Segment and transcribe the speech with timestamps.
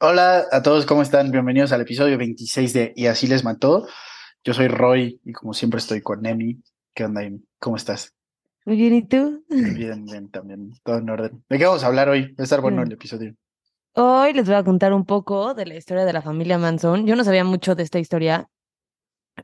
[0.00, 1.30] Hola a todos, ¿cómo están?
[1.30, 3.86] Bienvenidos al episodio 26 de Y así les mató.
[4.44, 6.60] Yo soy Roy y como siempre estoy con Emi.
[6.94, 7.44] ¿Qué onda, Emi?
[7.58, 8.12] ¿Cómo estás?
[8.64, 9.44] Muy bien, ¿y tú?
[9.48, 11.44] Bien, bien, también, todo en orden.
[11.48, 12.32] ¿De qué vamos a hablar hoy?
[12.32, 12.86] Va a estar bueno Mm.
[12.86, 13.34] el episodio.
[13.94, 17.06] Hoy les voy a contar un poco de la historia de la familia Manson.
[17.06, 18.48] Yo no sabía mucho de esta historia.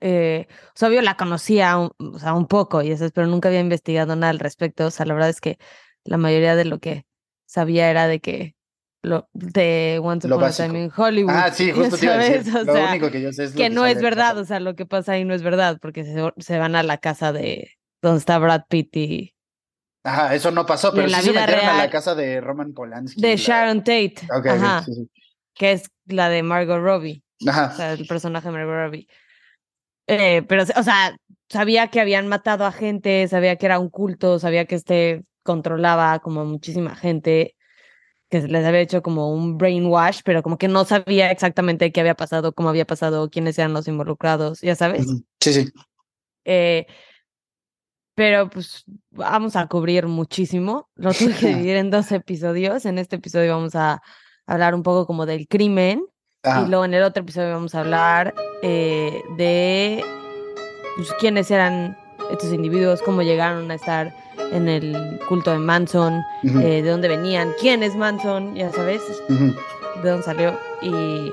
[0.00, 3.48] Eh, o sea, obvio la conocía un, o sea, un poco y eso, pero nunca
[3.48, 4.86] había investigado nada al respecto.
[4.86, 5.58] O sea, la verdad es que
[6.04, 7.04] la mayoría de lo que
[7.46, 8.54] sabía era de que
[9.02, 10.50] lo de Once Upon a.
[10.52, 11.32] Time in Hollywood.
[11.34, 12.44] Ah, sí, justo te iba a decir.
[12.44, 14.60] sabes, o Lo sea, único que yo sé es que no es verdad, o sea,
[14.60, 17.70] lo que pasa ahí no es verdad, porque se, se van a la casa de
[18.02, 19.34] donde está Brad Pitt y
[20.04, 23.20] Ajá, eso no pasó, pero sí la se metieron a la casa de Roman Polanski.
[23.20, 25.10] de la- Sharon Tate, ajá, sí, sí.
[25.54, 27.22] que es la de Margot Robbie.
[27.46, 29.06] o Ajá, sea, el personaje de Margot Robbie.
[30.06, 31.16] Eh, pero, o sea,
[31.50, 36.18] sabía que habían matado a gente, sabía que era un culto, sabía que este controlaba
[36.20, 37.56] como muchísima gente,
[38.28, 42.00] que se les había hecho como un brainwash, pero como que no sabía exactamente qué
[42.00, 45.06] había pasado, cómo había pasado, quiénes eran los involucrados, ya sabes.
[45.40, 45.72] sí, sí.
[46.44, 46.86] Eh,
[48.18, 50.88] pero pues vamos a cubrir muchísimo.
[50.96, 52.84] Lo tuve que dividir en dos episodios.
[52.84, 54.02] En este episodio vamos a
[54.44, 56.04] hablar un poco como del crimen.
[56.42, 56.62] Ajá.
[56.62, 60.04] Y luego en el otro episodio vamos a hablar eh, de
[60.96, 61.96] pues, quiénes eran
[62.30, 64.12] estos individuos, cómo llegaron a estar
[64.52, 70.08] en el culto de Manson, eh, de dónde venían, quién es Manson, ya sabes, de
[70.10, 70.58] dónde salió.
[70.80, 71.32] Y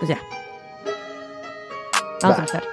[0.00, 0.20] pues ya.
[2.22, 2.42] Vamos Va.
[2.42, 2.64] a empezar.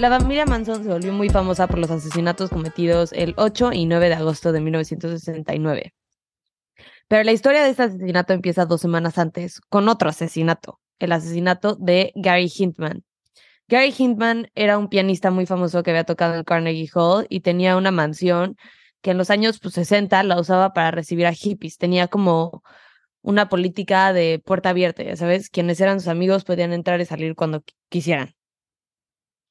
[0.00, 4.08] La familia Manson se volvió muy famosa por los asesinatos cometidos el 8 y 9
[4.08, 5.94] de agosto de 1969.
[7.08, 11.76] Pero la historia de este asesinato empieza dos semanas antes con otro asesinato, el asesinato
[11.76, 13.04] de Gary Hintman.
[13.68, 17.76] Gary Hintman era un pianista muy famoso que había tocado en Carnegie Hall y tenía
[17.76, 18.56] una mansión
[19.00, 21.78] que en los años pues, 60 la usaba para recibir a hippies.
[21.78, 22.62] Tenía como
[23.22, 27.34] una política de puerta abierta, ya sabes, quienes eran sus amigos podían entrar y salir
[27.34, 28.35] cuando qui- quisieran.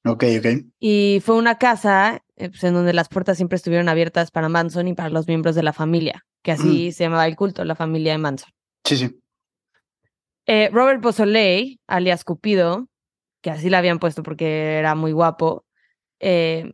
[0.05, 0.45] Ok, ok.
[0.79, 4.87] Y fue una casa eh, pues, en donde las puertas siempre estuvieron abiertas para Manson
[4.87, 8.11] y para los miembros de la familia, que así se llamaba el culto, la familia
[8.11, 8.49] de Manson.
[8.83, 9.19] Sí, sí.
[10.47, 12.87] Eh, Robert Beausoleil, alias Cupido,
[13.41, 15.65] que así le habían puesto porque era muy guapo,
[16.19, 16.71] eh,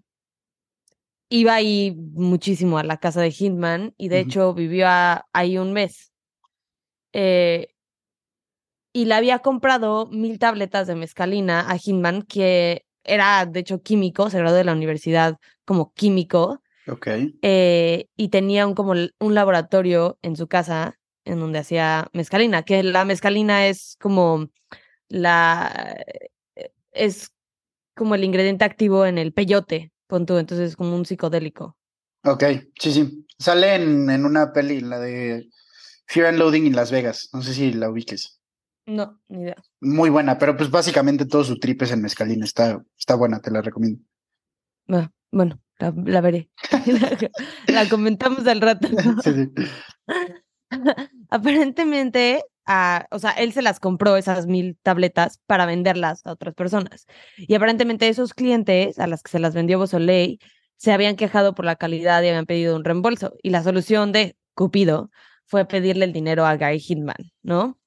[1.29, 5.71] iba ahí muchísimo a la casa de Hintman y de hecho vivió a- ahí un
[5.71, 6.11] mes.
[7.13, 7.69] Eh,
[8.93, 14.29] y le había comprado mil tabletas de mescalina a Hintman, que era de hecho químico,
[14.29, 17.07] se graduó de la universidad como químico, Ok.
[17.41, 22.83] eh, y tenía un, como un laboratorio en su casa en donde hacía mezcalina, que
[22.83, 24.49] la mezcalina es como
[25.07, 25.95] la
[26.55, 27.31] eh, es
[27.95, 31.77] como el ingrediente activo en el peyote, pon tú, entonces es como un psicodélico.
[32.23, 32.43] Ok,
[32.79, 33.25] sí, sí.
[33.39, 35.49] Sale en, en una peli, la de
[36.07, 37.29] Fear and Loading en Las Vegas.
[37.33, 38.39] No sé si la ubiques.
[38.85, 39.55] No, ni idea.
[39.81, 42.45] Muy buena, pero pues básicamente todo su trip es en mezcalina.
[42.45, 44.03] Está, está buena, te la recomiendo.
[44.87, 46.49] Ah, bueno, la, la veré.
[47.67, 48.87] la comentamos al rato.
[49.23, 49.51] Sí, sí.
[51.29, 56.53] Aparentemente, ah, o sea, él se las compró esas mil tabletas para venderlas a otras
[56.53, 57.07] personas.
[57.37, 60.39] Y aparentemente esos clientes a las que se las vendió Beausoleil
[60.77, 63.33] se habían quejado por la calidad y habían pedido un reembolso.
[63.41, 65.09] Y la solución de Cupido
[65.45, 67.80] fue pedirle el dinero a Gary Hintman, ¿no?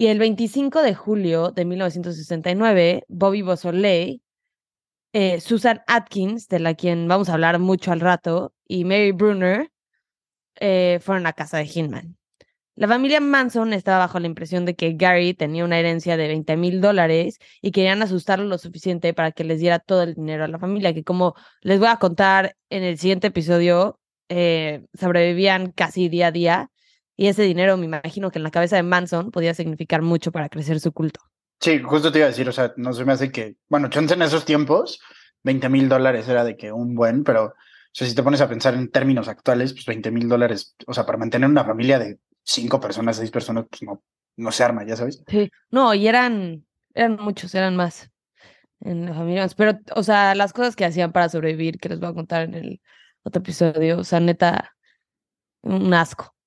[0.00, 4.22] Y el 25 de julio de 1969, Bobby Beausoleil,
[5.12, 9.72] eh, Susan Atkins, de la quien vamos a hablar mucho al rato, y Mary Brunner
[10.60, 12.16] eh, fueron a casa de Hinman.
[12.76, 16.56] La familia Manson estaba bajo la impresión de que Gary tenía una herencia de 20
[16.56, 20.48] mil dólares y querían asustarlo lo suficiente para que les diera todo el dinero a
[20.48, 23.98] la familia, que como les voy a contar en el siguiente episodio,
[24.28, 26.70] eh, sobrevivían casi día a día
[27.18, 30.48] y ese dinero me imagino que en la cabeza de Manson podía significar mucho para
[30.48, 31.20] crecer su culto.
[31.60, 34.14] Sí, justo te iba a decir, o sea, no se me hace que, bueno, chance
[34.14, 35.00] en esos tiempos,
[35.42, 37.54] 20 mil dólares era de que un buen, pero, o
[37.90, 41.04] sea, si te pones a pensar en términos actuales, pues 20 mil dólares, o sea,
[41.04, 44.00] para mantener una familia de cinco personas, seis personas, pues no,
[44.36, 45.20] no se arma, ya sabes.
[45.26, 46.64] Sí, no, y eran,
[46.94, 48.12] eran muchos, eran más
[48.80, 52.10] en la familia, pero, o sea, las cosas que hacían para sobrevivir, que les voy
[52.10, 52.80] a contar en el
[53.24, 54.76] otro episodio, o sea, neta,
[55.62, 56.37] un asco.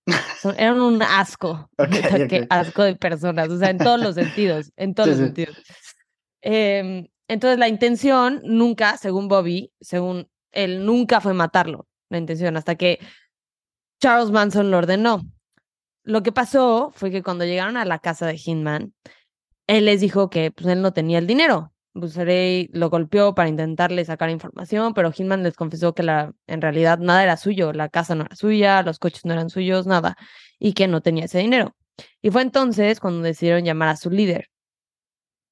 [0.57, 1.69] Eran un asco,
[2.49, 5.25] asco de personas, o sea, en todos los sentidos, en todos Sí, los sí.
[5.25, 5.57] sentidos.
[6.41, 12.75] Em, entonces, la intención nunca, según Bobby, según él, nunca fue matarlo, la intención, hasta
[12.75, 12.99] que
[14.01, 15.21] Charles Manson lo ordenó.
[16.03, 18.93] Lo que pasó fue que cuando llegaron a la casa de Hinman,
[19.67, 21.70] él les dijo que pues, él no tenía el dinero.
[21.93, 26.99] Busarey lo golpeó para intentarle sacar información, pero Hinman les confesó que la, en realidad
[26.99, 30.15] nada era suyo, la casa no era suya, los coches no eran suyos, nada,
[30.57, 31.75] y que no tenía ese dinero.
[32.21, 34.49] Y fue entonces cuando decidieron llamar a su líder,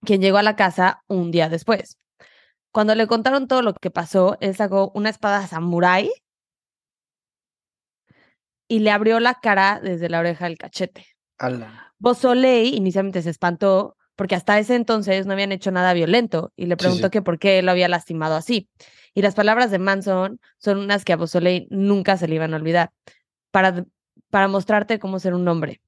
[0.05, 1.97] quien llegó a la casa un día después.
[2.71, 6.11] Cuando le contaron todo lo que pasó, él sacó una espada samurái
[8.67, 11.05] y le abrió la cara desde la oreja al cachete.
[11.97, 16.75] Bosoley inicialmente se espantó porque hasta ese entonces no habían hecho nada violento y le
[16.75, 17.09] preguntó sí.
[17.09, 18.67] que por qué lo había lastimado así.
[19.13, 22.57] Y las palabras de Manson son unas que a Bosoley nunca se le iban a
[22.57, 22.91] olvidar,
[23.49, 23.85] para,
[24.29, 25.79] para mostrarte cómo ser un hombre.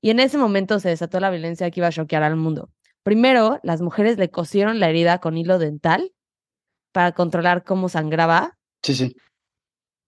[0.00, 2.70] Y en ese momento se desató la violencia que iba a choquear al mundo.
[3.02, 6.14] Primero, las mujeres le cosieron la herida con hilo dental
[6.90, 8.56] para controlar cómo sangraba.
[8.82, 9.14] Sí, sí.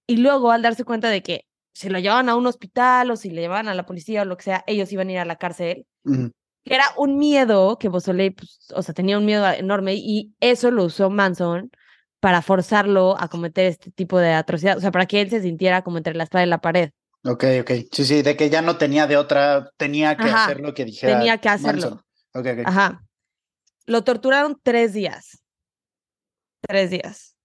[0.07, 1.45] Y luego, al darse cuenta de que
[1.75, 4.39] si lo llevaban a un hospital o si le llevaban a la policía o lo
[4.39, 5.85] que sea, ellos iban a ir a la cárcel.
[6.65, 10.71] Que Era un miedo que Bosoley, pues, o sea, tenía un miedo enorme y eso
[10.71, 11.71] lo usó Manson
[12.21, 15.83] para forzarlo a cometer este tipo de atrocidad, o sea, para que él se sintiera
[15.83, 16.91] como entre la espada y la pared.
[17.25, 17.71] Ok, ok.
[17.93, 20.85] Sí, sí, de que ya no tenía de otra, tenía que Ajá, hacer lo que
[20.85, 21.19] dijera.
[21.19, 21.83] Tenía que hacerlo.
[21.83, 21.99] Manson.
[22.35, 22.67] Ok, ok.
[22.67, 23.03] Ajá.
[23.87, 25.43] Lo torturaron tres días.
[26.61, 27.37] Tres días.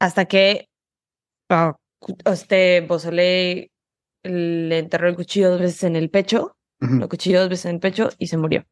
[0.00, 0.68] Hasta que
[1.98, 3.70] cu- este Bosoley
[4.22, 6.55] le enterró el cuchillo dos veces en el pecho.
[6.80, 8.64] Lo cuchilló dos veces en el pecho y se murió.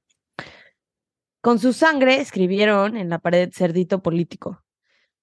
[1.41, 4.63] Con su sangre escribieron en la pared cerdito político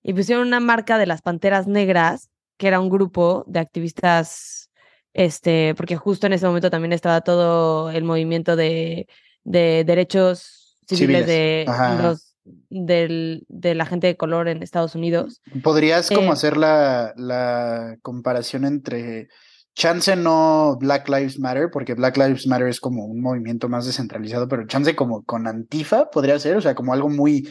[0.04, 4.70] y pusieron una marca de las Panteras Negras, que era un grupo de activistas,
[5.14, 9.08] este, porque justo en ese momento también estaba todo el movimiento de,
[9.44, 11.28] de derechos civiles, Civiles.
[11.28, 12.36] de Ajá, los
[12.70, 15.42] del, de la gente de color en Estados Unidos.
[15.64, 19.30] ¿Podrías como Eh, hacer la, la comparación entre
[19.76, 24.48] chance no Black Lives Matter, porque Black Lives Matter es como un movimiento más descentralizado,
[24.48, 27.48] pero chance como con Antifa podría ser, o sea, como algo muy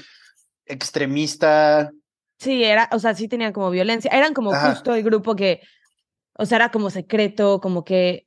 [0.67, 1.91] extremista.
[2.39, 4.11] Sí, era, o sea, sí tenían como violencia.
[4.13, 4.71] Eran como Ajá.
[4.71, 5.61] justo el grupo que,
[6.35, 8.25] o sea, era como secreto, como que,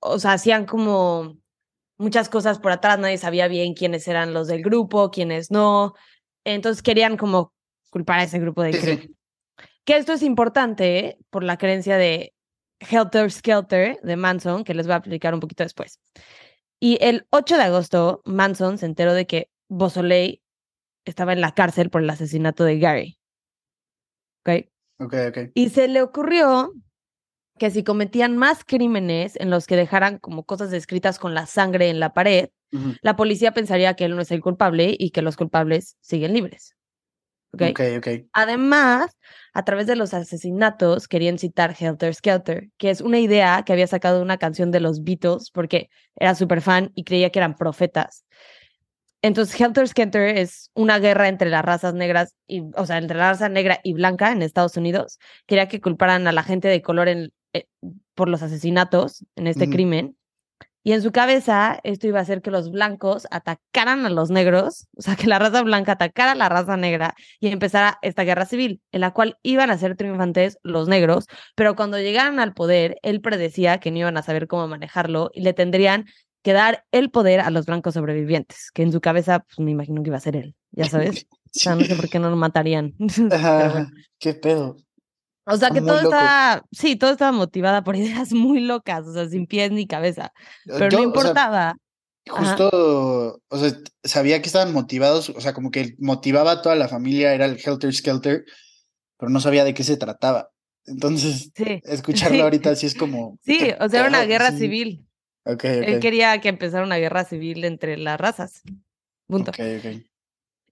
[0.00, 1.36] o sea, hacían como
[1.98, 5.94] muchas cosas por atrás, nadie sabía bien quiénes eran los del grupo, quiénes no.
[6.44, 7.52] Entonces querían como
[7.90, 8.84] culpar a ese grupo de Sí, sí.
[8.86, 9.16] crimen.
[9.84, 11.18] Que esto es importante ¿eh?
[11.30, 12.33] por la creencia de
[12.88, 16.00] Helter Skelter de Manson, que les voy a explicar un poquito después.
[16.80, 20.42] Y el 8 de agosto, Manson se enteró de que Bosoley
[21.04, 23.18] estaba en la cárcel por el asesinato de Gary.
[24.40, 24.66] ¿Ok?
[25.00, 25.38] Ok, ok.
[25.54, 26.72] Y se le ocurrió
[27.58, 31.88] que si cometían más crímenes en los que dejaran como cosas escritas con la sangre
[31.88, 32.50] en la pared,
[33.02, 36.74] la policía pensaría que él no es el culpable y que los culpables siguen libres.
[37.54, 37.62] ¿Ok?
[37.70, 38.08] Ok, ok.
[38.32, 39.16] Además,
[39.52, 43.86] a través de los asesinatos querían citar Helter Skelter, que es una idea que había
[43.86, 47.56] sacado de una canción de los Beatles porque era súper fan y creía que eran
[47.56, 48.24] profetas.
[49.22, 53.30] Entonces, Helter Skelter es una guerra entre las razas negras, y, o sea, entre la
[53.30, 55.18] raza negra y blanca en Estados Unidos.
[55.46, 57.66] Quería que culparan a la gente de color en- eh,
[58.14, 60.16] por los asesinatos en este crimen.
[60.86, 64.86] Y en su cabeza, esto iba a hacer que los blancos atacaran a los negros,
[64.94, 68.44] o sea, que la raza blanca atacara a la raza negra y empezara esta guerra
[68.44, 71.26] civil, en la cual iban a ser triunfantes los negros,
[71.56, 75.40] pero cuando llegaran al poder, él predecía que no iban a saber cómo manejarlo y
[75.40, 76.04] le tendrían
[76.42, 80.02] que dar el poder a los blancos sobrevivientes, que en su cabeza, pues me imagino
[80.02, 81.26] que iba a ser él, ya sabes.
[81.56, 82.94] O sea, no sé por qué no lo matarían.
[83.30, 83.90] Ajá, bueno.
[84.18, 84.76] ¿Qué pedo?
[85.46, 86.14] O sea, que muy todo loco.
[86.16, 90.32] estaba, sí, todo estaba motivada por ideas muy locas, o sea, sin pies ni cabeza,
[90.64, 91.76] pero Yo, no o sea, importaba.
[92.26, 93.72] Justo, o sea,
[94.02, 97.60] sabía que estaban motivados, o sea, como que motivaba a toda la familia, era el
[97.62, 98.44] Helter Skelter,
[99.18, 100.50] pero no sabía de qué se trataba.
[100.86, 102.42] Entonces, Sí, escucharlo sí.
[102.42, 103.38] ahorita sí es como.
[103.42, 104.58] sí, ¿qué o sea, era una guerra Sí.
[104.58, 105.06] civil.
[105.44, 106.00] Ok, Él ok.
[106.00, 108.62] quería que empezara una guerra civil entre las razas.
[109.26, 109.50] Punto.
[109.50, 110.02] Ok, ok.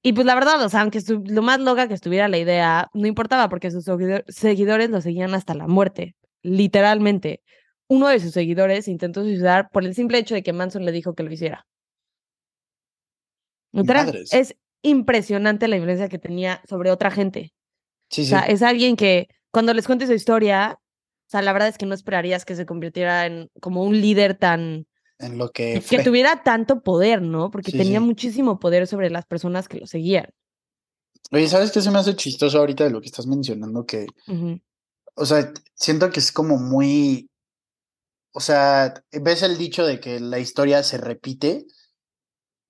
[0.05, 3.07] Y pues la verdad, o sea, aunque lo más loca que estuviera la idea, no
[3.07, 7.41] importaba porque sus seguidor- seguidores lo seguían hasta la muerte, literalmente.
[7.89, 11.15] Uno de sus seguidores intentó suicidar por el simple hecho de que Manson le dijo
[11.15, 11.67] que lo hiciera.
[13.73, 14.33] Madres.
[14.33, 17.53] es impresionante la influencia que tenía sobre otra gente.
[18.11, 18.31] Sí, O sí.
[18.31, 21.87] sea, es alguien que cuando les cuente su historia, o sea, la verdad es que
[21.87, 24.87] no esperarías que se convirtiera en como un líder tan
[25.23, 26.05] En lo que que fue.
[26.05, 27.51] tuviera tanto poder, ¿no?
[27.51, 28.05] Porque Sí, tenía sí.
[28.05, 30.27] muchísimo poder sobre las personas que lo seguían.
[31.31, 33.87] Oye, ¿sabes qué se me hace chistoso ahorita de lo que estás mencionando?
[33.87, 34.07] Que,
[35.15, 37.29] o sea, siento que es como muy.
[38.35, 41.67] O sea, ves el dicho de que la historia se repite.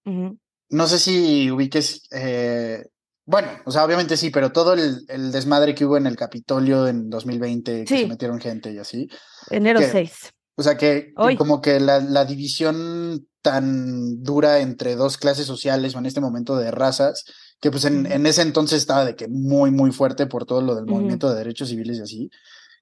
[0.05, 2.85] No sé si ubiques, eh,
[3.25, 6.89] bueno, o sea, obviamente sí, pero todo el, el desmadre que hubo en el Capitolio
[6.89, 9.09] en 2020, que se metieron gente y así.
[9.51, 9.89] Enero ¿Qué?
[9.89, 10.33] 6.
[10.57, 15.99] O sea, que, como que la, la división tan dura entre dos clases sociales o
[15.99, 17.25] en este momento de razas,
[17.61, 20.75] que pues en, en ese entonces estaba de que muy, muy fuerte por todo lo
[20.75, 22.31] del movimiento de derechos civiles y así,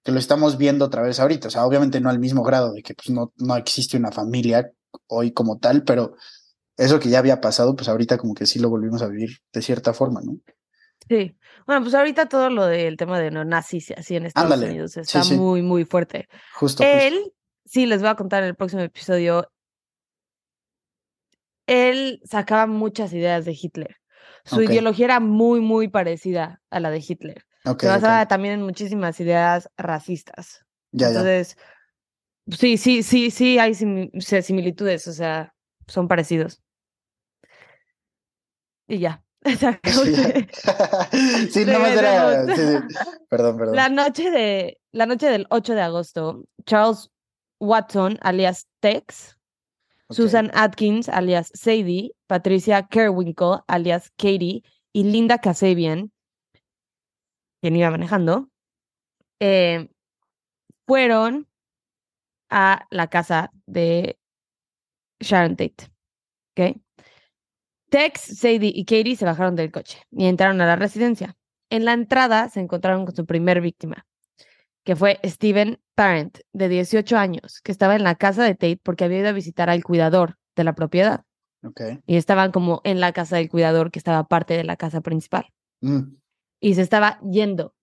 [0.03, 1.49] que lo estamos viendo otra vez ahorita.
[1.49, 4.71] O sea, obviamente no al mismo grado de que pues no, no existe una familia
[5.07, 6.15] hoy como tal, pero
[6.77, 9.63] eso que ya había pasado, pues ahorita como que sí lo volvimos a vivir de
[9.63, 10.39] cierta forma, ¿no?
[11.09, 11.37] Sí.
[11.67, 14.97] Bueno, pues ahorita todo lo del tema de neonazis y así en Estados Ándale, Unidos
[14.97, 15.35] está sí.
[15.35, 16.29] muy, muy fuerte.
[16.55, 17.33] Justo, justo.
[17.71, 19.49] Sí, les voy a contar en el próximo episodio.
[21.69, 23.97] Él sacaba muchas ideas de Hitler.
[24.45, 27.47] Su ideología era muy, muy parecida a la de Hitler.
[27.65, 30.67] Ok, Se basaba también en muchísimas ideas racistas.
[30.91, 31.21] Ya, ya.
[31.21, 31.57] Entonces,
[32.59, 35.55] sí, sí, sí, sí hay similitudes, o sea,
[35.87, 36.61] son parecidos.
[38.89, 39.23] Y ya.
[39.45, 40.03] Acabó
[41.53, 42.47] Sí, nada más era.
[42.47, 42.83] Sí, Regresemos.
[42.91, 42.99] sí.
[43.29, 43.77] Perdón, perdón.
[43.77, 47.11] La noche de la noche del 8 de agosto, Charles
[47.61, 49.37] Watson, alias Tex.
[50.11, 56.11] Susan Atkins, alias Sadie, Patricia Kerwinkle, alias Katie, y Linda Kasabian,
[57.61, 58.49] quien iba manejando,
[59.39, 59.89] eh,
[60.87, 61.47] fueron
[62.49, 64.19] a la casa de
[65.21, 65.93] Sharon Tate.
[66.57, 66.77] ¿ok?
[67.91, 71.37] Tex, Sadie y Katie se bajaron del coche y entraron a la residencia.
[71.71, 74.07] En la entrada se encontraron con su primer víctima,
[74.85, 79.05] que fue Steven Parent, de 18 años, que estaba en la casa de Tate porque
[79.05, 81.25] había ido a visitar al cuidador de la propiedad.
[82.07, 85.47] Y estaban como en la casa del cuidador, que estaba parte de la casa principal.
[85.81, 86.15] Mm,
[86.61, 87.75] Y se estaba yendo.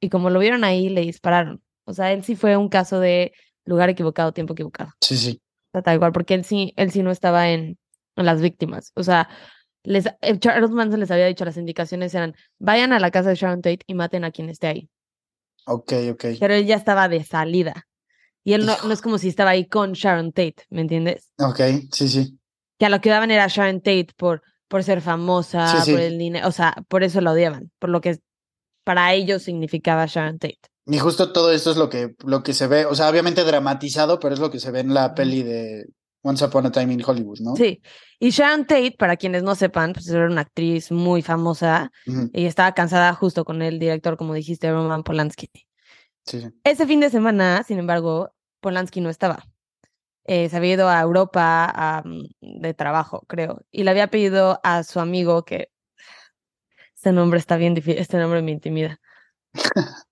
[0.00, 1.62] Y como lo vieron ahí, le dispararon.
[1.84, 3.32] O sea, él sí fue un caso de
[3.64, 4.90] lugar equivocado, tiempo equivocado.
[5.00, 5.40] Sí, sí.
[5.68, 7.78] O sea, tal cual, porque él sí, él sí no estaba en,
[8.16, 8.92] en las víctimas.
[8.94, 9.28] O sea,
[9.84, 13.36] les, el Charles Manson les había dicho, las indicaciones eran, vayan a la casa de
[13.36, 14.88] Sharon Tate y maten a quien esté ahí.
[15.70, 16.24] Ok, ok.
[16.40, 17.86] Pero él ya estaba de salida.
[18.42, 21.30] Y él no, no es como si estaba ahí con Sharon Tate, ¿me entiendes?
[21.38, 21.60] Ok,
[21.92, 22.38] sí, sí.
[22.78, 25.92] Que a lo que daban era Sharon Tate por, por ser famosa, Sí, sí.
[25.92, 28.18] por el dinero, o sea, por eso la odiaban, por lo que
[28.84, 30.60] para ellos significaba Sharon Tate.
[30.86, 34.18] Y justo todo esto es lo que, lo que se ve, o sea, obviamente dramatizado,
[34.18, 35.84] pero es lo que se ve en la peli de
[36.22, 37.54] Once Upon a Time in Hollywood, ¿no?
[37.56, 37.80] Sí.
[38.18, 41.92] Y Sharon Tate, para quienes no sepan, pues era una actriz muy famosa
[42.32, 45.48] y estaba cansada justo con el director, como dijiste, Roman Polanski.
[46.26, 46.48] Sí, sí.
[46.64, 49.44] Ese fin de semana, sin embargo, Polanski no estaba.
[50.24, 54.60] Eh, se había ido a Europa a, mm, de trabajo, creo, y le había pedido
[54.62, 55.70] a su amigo que
[56.94, 59.00] este nombre está bien difícil, este nombre me intimida.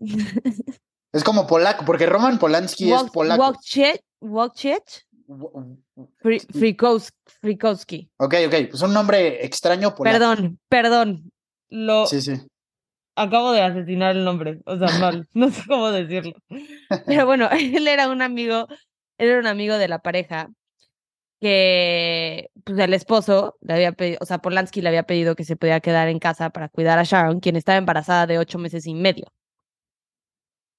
[1.12, 3.42] Es como polaco, porque Roman Polanski es Woj- polaco.
[3.52, 5.76] Wojciech- Wojciech Wo-
[6.22, 6.46] Fri-
[7.40, 8.10] Frikowski.
[8.18, 10.18] Ok, ok, pues un nombre extraño polaco.
[10.18, 11.30] Perdón, perdón.
[11.68, 12.32] Lo Sí, sí.
[13.16, 16.32] acabo de asesinar el nombre, o sea, mal, no sé cómo decirlo.
[17.06, 18.66] Pero bueno, él era un amigo,
[19.18, 20.48] él era un amigo de la pareja
[21.40, 25.56] que, pues el esposo le había pedido, o sea, Polanski le había pedido que se
[25.56, 28.94] pudiera quedar en casa para cuidar a Sharon, quien estaba embarazada de ocho meses y
[28.94, 29.26] medio.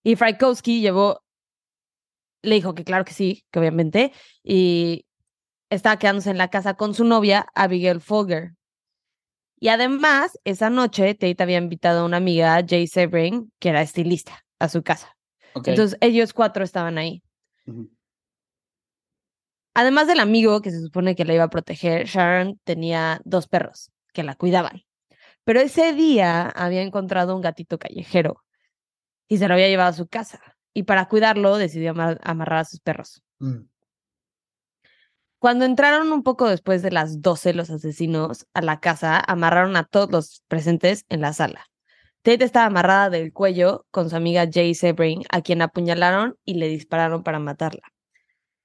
[0.03, 1.23] Y Frykowski llevó,
[2.41, 4.11] le dijo que claro que sí, que obviamente,
[4.43, 5.05] y
[5.69, 8.51] estaba quedándose en la casa con su novia, Abigail Folger.
[9.59, 14.43] Y además, esa noche, Tate había invitado a una amiga, Jay Sebring, que era estilista,
[14.59, 15.15] a su casa.
[15.55, 17.23] Entonces, ellos cuatro estaban ahí.
[19.73, 23.91] Además del amigo que se supone que la iba a proteger, Sharon tenía dos perros
[24.11, 24.83] que la cuidaban.
[25.45, 28.42] Pero ese día había encontrado un gatito callejero
[29.27, 30.41] y se lo había llevado a su casa.
[30.73, 33.21] Y para cuidarlo decidió amar- amarrar a sus perros.
[33.39, 33.65] Mm,
[35.39, 39.83] Cuando entraron un poco después de las 12 los asesinos a la casa, amarraron a
[39.83, 41.65] todos los presentes en la sala.
[42.21, 46.69] Tate estaba amarrada del cuello con su amiga Jay Sebring, a quien apuñalaron y le
[46.69, 47.81] dispararon para matarla.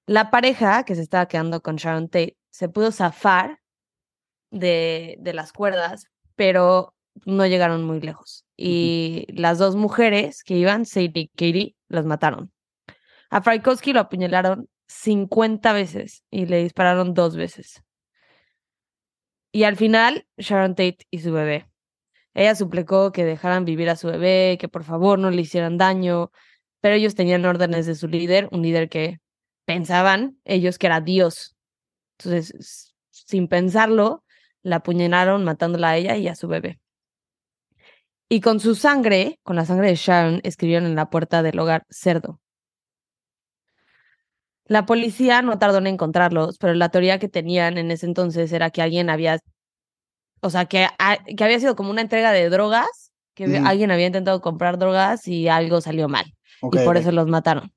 [0.06, 3.58] La pareja que se estaba quedando con Sharon Tate se pudo zafar
[4.52, 6.94] de, de las cuerdas, pero
[7.26, 8.44] no llegaron muy lejos.
[8.60, 12.52] Y las dos mujeres que iban, Sadie y Katie, los mataron.
[13.30, 17.84] A Frykowski lo apuñalaron 50 veces y le dispararon dos veces.
[19.52, 21.68] Y al final, Sharon Tate y su bebé.
[22.34, 26.32] Ella suplicó que dejaran vivir a su bebé, que por favor no le hicieran daño,
[26.80, 29.20] pero ellos tenían órdenes de su líder, un líder que
[29.66, 31.56] pensaban ellos que era Dios.
[32.18, 34.24] Entonces, sin pensarlo,
[34.62, 36.80] la apuñalaron matándola a ella y a su bebé.
[38.28, 41.84] Y con su sangre, con la sangre de Sharon, escribieron en la puerta del hogar
[41.90, 42.40] cerdo.
[44.66, 48.70] La policía no tardó en encontrarlos, pero la teoría que tenían en ese entonces era
[48.70, 49.38] que alguien había,
[50.40, 54.06] o sea, que, a- que había sido como una entrega de drogas, que alguien había
[54.06, 56.26] intentado comprar drogas y algo salió mal,
[56.60, 57.72] ok, y por eso los mataron.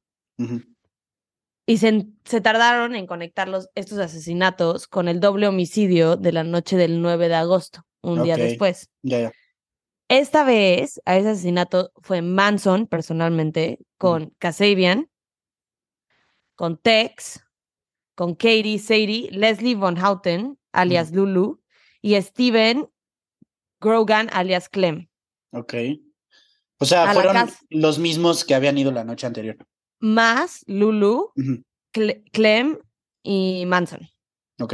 [1.66, 6.44] Y se, se tardaron en conectar los, estos asesinatos con el doble homicidio de la
[6.44, 8.90] noche del 9 de agosto, un día después.
[9.04, 9.32] Ya, ya.
[10.12, 15.10] Esta vez, a ese asesinato fue Manson, personalmente, con Kasabian,
[16.56, 17.42] con Tex,
[18.14, 21.62] con Katie Sadie, Leslie Von Houten, alias Lulu,
[22.02, 22.90] y Steven
[23.80, 25.08] Grogan, alias Clem.
[25.54, 25.76] Ok.
[26.80, 29.56] O sea, A fueron los mismos que habían ido la noche anterior.
[30.02, 31.32] Más Lulu.
[31.94, 32.80] Cle- Clem
[33.24, 34.10] y Manson.
[34.60, 34.74] Ok.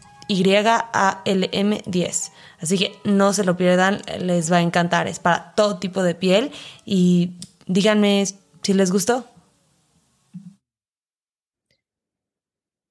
[0.35, 2.31] YALM10.
[2.59, 5.07] Así que no se lo pierdan, les va a encantar.
[5.07, 6.51] Es para todo tipo de piel
[6.85, 8.25] y díganme
[8.61, 9.27] si les gustó.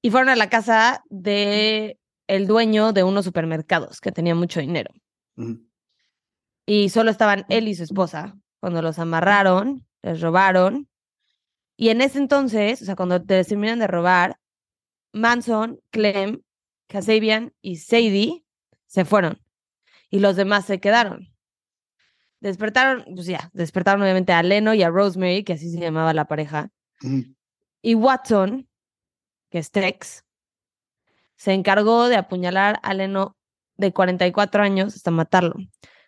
[0.03, 4.91] Y fueron a la casa de el dueño de unos supermercados que tenía mucho dinero.
[6.65, 8.37] Y solo estaban él y su esposa.
[8.59, 10.87] Cuando los amarraron, les robaron.
[11.77, 14.37] Y en ese entonces, o sea, cuando te terminan de robar,
[15.13, 16.41] Manson, Clem,
[16.91, 18.43] Kasabian y Sadie
[18.85, 19.41] se fueron.
[20.09, 21.29] Y los demás se quedaron.
[22.41, 26.25] Despertaron, pues ya, despertaron obviamente a Leno y a Rosemary, que así se llamaba la
[26.25, 26.69] pareja.
[27.81, 28.67] Y Watson,
[29.49, 30.25] que es Tex,
[31.37, 33.37] se encargó de apuñalar a Leno
[33.77, 35.55] de 44 años hasta matarlo.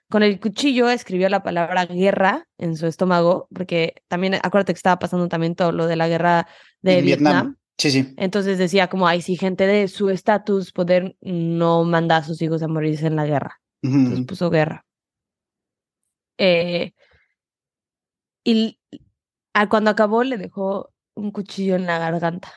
[0.10, 5.00] Con el cuchillo escribió la palabra guerra en su estómago, porque también, acuérdate que estaba
[5.00, 6.48] pasando también todo lo de la guerra
[6.82, 7.58] de Vietnam.
[7.78, 8.14] Sí, sí.
[8.18, 12.62] Entonces decía como, ay, si gente de su estatus, poder no manda a sus hijos
[12.64, 13.60] a morirse en la guerra.
[13.84, 14.28] Ujú, Entonces ujú.
[14.28, 14.86] puso guerra.
[16.38, 16.94] Eh,
[18.44, 18.80] y
[19.54, 22.52] a- cuando acabó le dejó un cuchillo en la garganta.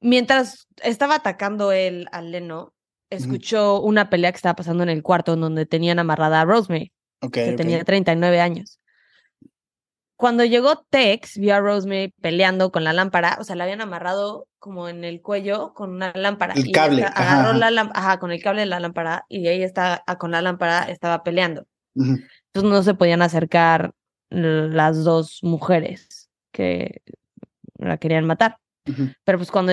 [0.00, 2.72] Mientras estaba atacando él a Leno,
[3.10, 6.92] escuchó una pelea que estaba pasando en el cuarto en donde tenían amarrada a Rosemary,
[7.20, 7.56] Ok, que ok.
[7.56, 8.77] tenía 39 años.
[10.18, 14.48] Cuando llegó Tex, vio a Rosemary peleando con la lámpara, o sea, la habían amarrado
[14.58, 16.54] como en el cuello con una lámpara.
[16.54, 17.52] El y cable, agarró ajá.
[17.56, 20.42] la lámpara, ajá, con el cable de la lámpara, y ella está ah, con la
[20.42, 21.66] lámpara estaba peleando.
[21.94, 22.24] Entonces
[22.64, 23.92] no se podían acercar
[24.30, 27.00] las dos mujeres que
[27.76, 28.58] la querían matar.
[29.22, 29.72] Pero pues cuando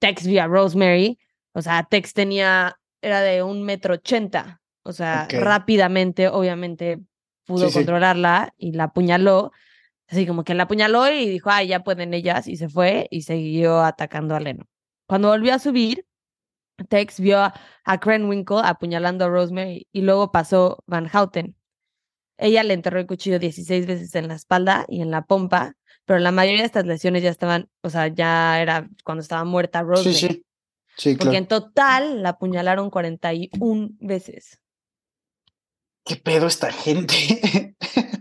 [0.00, 1.20] Tex vio a Rosemary,
[1.52, 4.60] o sea, Tex tenía, era de un metro ochenta.
[4.82, 5.34] O sea, Ok.
[5.40, 6.98] rápidamente, obviamente,
[7.46, 7.78] pudo Sí, sí.
[7.78, 9.52] controlarla y la apuñaló.
[10.08, 13.22] Así como que la apuñaló y dijo, ay, ya pueden ellas, y se fue y
[13.22, 14.66] siguió atacando a Leno.
[15.06, 16.06] Cuando volvió a subir,
[16.88, 21.56] Tex vio a, a Krenwinkel apuñalando a Rosemary y luego pasó Van Houten.
[22.36, 26.18] Ella le enterró el cuchillo 16 veces en la espalda y en la pompa, pero
[26.18, 29.84] la mayoría de estas lesiones ya estaban, o sea, ya era cuando estaba muerta Sí,
[29.86, 30.18] Rosemary.
[30.18, 30.44] sí.
[30.96, 31.38] Sí, Porque claro.
[31.38, 34.60] en total la apuñalaron 41 veces.
[36.04, 37.14] ¿Qué pedo esta gente?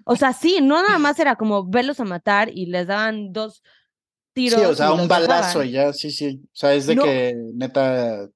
[0.05, 3.63] O sea, sí, no nada más era como verlos a matar y les daban dos
[4.33, 4.59] tiros.
[4.59, 5.67] sí, o sea, un balazo dejaban.
[5.67, 6.41] y ya, sí, sí.
[6.45, 7.03] O sea, es de No.
[7.03, 8.29] que neta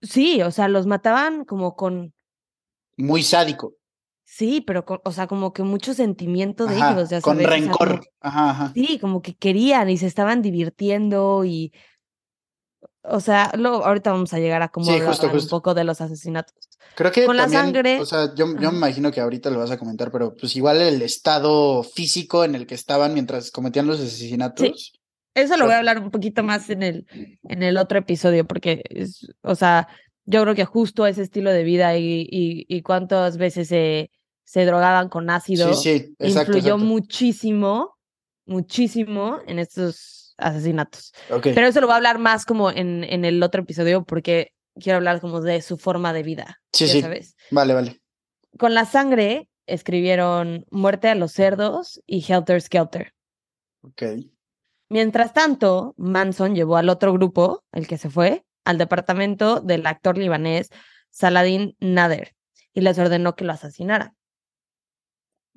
[0.00, 2.12] Sí, o sea, los mataban como con,
[2.96, 3.74] muy sádico.
[4.24, 7.46] sí, pero con, o sea, como que mucho sentimiento de Ajá, ellos, ya con sabes.
[7.46, 7.88] o sea, rencor.
[7.88, 8.72] como- Ajá, ajá.
[8.74, 11.72] sí, como que querían y se estaban divirtiendo y,
[13.02, 16.00] o sea, luego ahorita vamos a llegar a cómo Sí, justo, un poco de los
[16.00, 16.54] asesinatos.
[16.94, 19.70] Creo que Con la sangre- o sea, yo, yo me imagino que ahorita lo vas
[19.70, 23.98] a comentar, pero pues igual el estado físico en el que estaban mientras cometían los
[24.00, 24.92] asesinatos.
[25.34, 27.06] Eso lo voy a hablar un poquito más en el,
[27.48, 29.88] en el otro episodio, porque, es, o sea,
[30.26, 34.10] yo creo que justo ese estilo de vida y, y, y cuántas veces se,
[34.44, 36.26] se drogaban con ácido, Sí, sí, exacto.
[36.52, 36.84] influyó exacto.
[36.84, 37.96] muchísimo,
[38.44, 41.12] muchísimo en estos asesinatos.
[41.30, 41.48] Ok.
[41.54, 44.98] Pero eso lo voy a hablar más como en, en el otro episodio porque quiero
[44.98, 46.60] hablar como de su forma de vida.
[46.72, 47.00] Sí, ya sí.
[47.00, 47.36] sabes.
[47.50, 48.00] Vale, vale.
[48.58, 53.14] Con la sangre escribieron Muerte a los cerdos y Helter Skelter.
[53.82, 54.02] Ok.
[54.88, 60.18] Mientras tanto, Manson llevó al otro grupo, el que se fue, al departamento del actor
[60.18, 60.68] libanés
[61.10, 62.34] Saladin Nader
[62.74, 64.14] y les ordenó que lo asesinaran.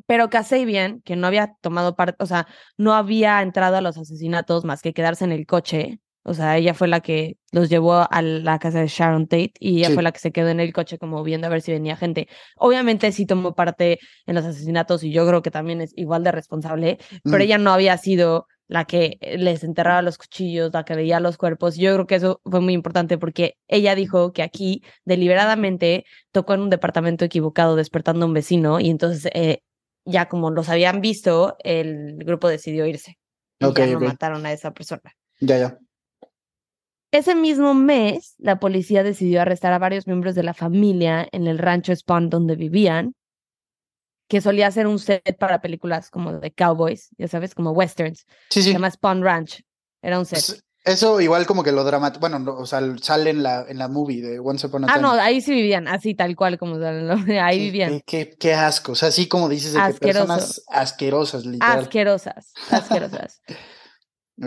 [0.08, 4.66] Pero Kasabian, que no había tomado parte, o sea, no había entrado a los asesinatos
[4.66, 8.22] más que quedarse en el coche, o sea, ella fue la que los llevó a
[8.24, 9.94] la casa de Sharon Tate y ella Sí.
[9.94, 12.28] fue la que se quedó en el coche como viendo a ver si venía gente.
[12.58, 16.32] Obviamente sí tomó parte en los asesinatos y yo creo que también es igual de
[16.32, 17.42] responsable, pero Mm.
[17.42, 21.38] ella no había sido la que eh, les enterraba los cuchillos, la que veía los
[21.38, 21.76] cuerpos.
[21.78, 24.82] Yo creo que eso fue muy importante porque ella dijo que aquí
[25.30, 29.60] deliberadamente tocó en un departamento equivocado despertando a un vecino y entonces eh,
[30.06, 33.18] ya como los habían visto, el grupo decidió irse.
[33.60, 35.16] Y ya no mataron a esa persona.
[35.40, 35.78] Ya, ya.
[37.12, 41.58] Ese mismo mes, la policía decidió arrestar a varios miembros de la familia en el
[41.58, 43.16] rancho Spawn donde vivían,
[44.28, 48.26] que solía ser un set para películas como de cowboys, ya sabes, como westerns.
[48.50, 48.74] Sí, Se sí.
[48.74, 49.64] llama Spawn Ranch.
[50.02, 50.62] Era un set.
[50.86, 52.20] Eso igual como que lo dramático.
[52.22, 54.94] Bueno, no, o sea, sale en la, en la movie de Once Upon a Ah,
[54.94, 55.02] Time.
[55.02, 57.10] no, ahí sí vivían, así tal cual como salen
[57.42, 57.90] ahí Qué- vivían.
[57.90, 58.92] Qué, qué, qué asco.
[58.92, 61.80] O sea, así como dices, de que personas asquerosas, literal.
[61.80, 63.42] Asquerosas, asquerosas.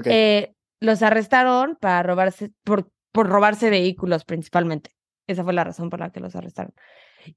[0.04, 4.90] Eh, los arrestaron para robarse, por, por robarse vehículos principalmente.
[5.26, 6.72] Esa fue la razón por la que los arrestaron.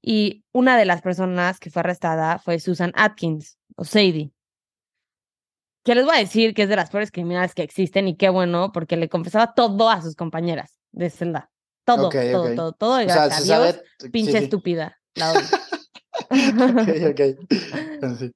[0.00, 4.32] Y una de las personas que fue arrestada fue Susan Atkins, o Sadie.
[5.84, 8.28] Que les voy a decir que es de las peores criminales que existen y qué
[8.28, 11.50] bueno, porque le confesaba todo a sus compañeras de celda.
[11.84, 13.02] Todo, todo, todo, todo.
[13.02, 13.82] Y o sea, se sabe.
[14.12, 14.44] pinche sí.
[14.44, 14.98] estúpida.
[15.14, 15.32] La.
[18.18, 18.32] Sí.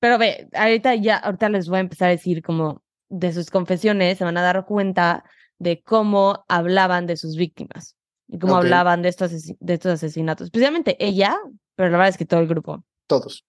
[0.00, 4.18] Pero ve, ahorita ya, ahorita les voy a empezar a decir como de sus confesiones,
[4.18, 5.24] se van a dar cuenta
[5.58, 7.96] de cómo hablaban de sus víctimas
[8.28, 10.46] y cómo hablaban de estos, de estos asesinatos.
[10.46, 11.36] Especialmente ella,
[11.74, 12.84] pero la verdad es que todo el grupo.
[13.06, 13.44] Todos.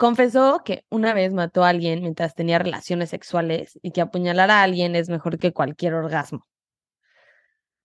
[0.00, 4.62] Confesó que una vez mató a alguien mientras tenía relaciones sexuales y que apuñalar a
[4.62, 6.46] alguien es mejor que cualquier orgasmo.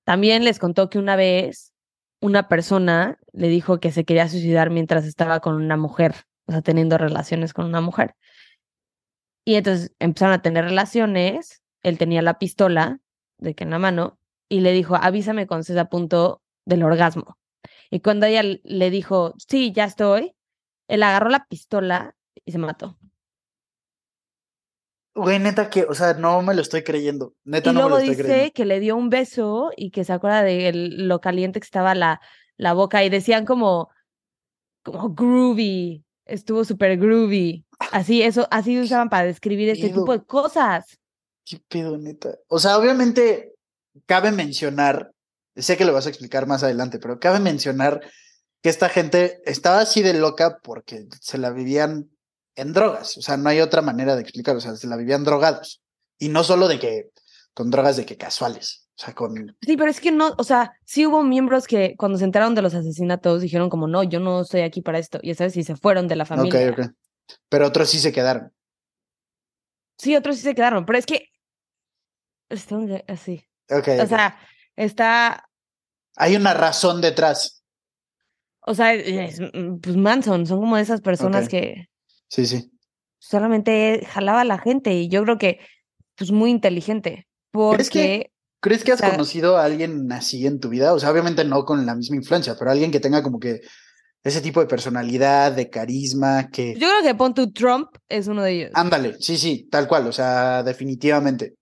[0.05, 1.73] También les contó que una vez
[2.21, 6.61] una persona le dijo que se quería suicidar mientras estaba con una mujer, o sea,
[6.61, 8.15] teniendo relaciones con una mujer.
[9.43, 13.01] Y entonces empezaron a tener relaciones, él tenía la pistola
[13.39, 17.37] de que en la mano y le dijo, avísame cuando estés a punto del orgasmo.
[17.91, 20.33] Y cuando ella le dijo, sí, ya estoy,
[20.87, 22.97] él agarró la pistola y se mató.
[25.13, 27.33] Güey, neta que, o sea, no me lo estoy creyendo.
[27.45, 28.53] Neta Y no me lo estoy dice creyendo.
[28.53, 31.95] que le dio un beso y que se acuerda de el- lo caliente que estaba
[31.95, 32.19] la,
[32.57, 33.89] la boca y decían como,
[34.83, 37.65] como groovy, estuvo súper groovy.
[37.91, 40.99] Así, eso, así usaban para describir este tipo de cosas.
[41.45, 42.37] ¿Qué pedo, neta?
[42.47, 43.53] O sea, obviamente
[44.05, 45.11] cabe mencionar,
[45.55, 48.01] sé que lo vas a explicar más adelante, pero cabe mencionar
[48.61, 52.09] que esta gente estaba así de loca porque se la vivían
[52.55, 53.17] en drogas.
[53.17, 54.55] O sea, no hay otra manera de explicar.
[54.55, 55.81] O sea, se la vivían drogados.
[56.17, 57.11] Y no solo de que,
[57.53, 58.87] con drogas de que casuales.
[58.97, 59.57] O sea, con.
[59.61, 62.61] Sí, pero es que no, o sea, sí hubo miembros que cuando se enteraron de
[62.61, 65.19] los asesinatos dijeron como, no, yo no estoy aquí para esto.
[65.21, 66.71] Y sabes, y se fueron de la familia.
[66.71, 66.91] Ok, ok.
[67.49, 68.53] Pero otros sí se quedaron.
[69.97, 71.29] Sí, otros sí se quedaron, pero es que
[72.49, 73.45] está un- así.
[73.69, 73.87] Ok.
[74.01, 74.37] O sea,
[74.75, 75.49] está,
[76.15, 77.63] hay una razón detrás.
[78.65, 81.87] O sea, es, mm, pues Manson, son como esas personas que
[82.29, 82.71] Sí, sí.
[83.19, 85.59] solamente jalaba a la gente y yo creo que
[86.17, 90.47] pues muy inteligente ¿Crees que- porque ¿Crees que has O sea- conocido a alguien así
[90.47, 90.93] en tu vida?
[90.93, 93.61] O sea, obviamente no con la misma influencia, pero alguien que tenga como que
[94.23, 96.73] ese tipo de personalidad, de carisma, que...
[96.73, 98.71] yo creo que pon tu Trump es uno de ellos.
[98.73, 101.53] Ándale, sí, sí, tal cual, o sea, definitivamente.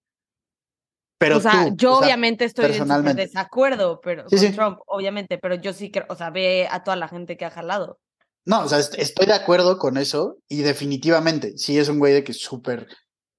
[1.23, 4.51] Pero o sea, tú, yo o sea, obviamente estoy en desacuerdo pero Sí, con sí.
[4.53, 7.51] Trump, obviamente, pero yo sí creo, o sea, ve a toda la gente que ha
[7.51, 7.99] jalado.
[8.45, 12.13] No, o sea, est- estoy de acuerdo con eso y definitivamente, sí es un güey
[12.13, 12.88] de que es súper...